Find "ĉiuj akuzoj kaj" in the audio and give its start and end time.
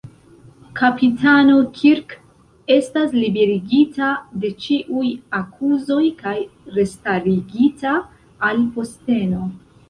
4.63-6.35